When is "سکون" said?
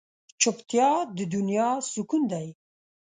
1.91-2.21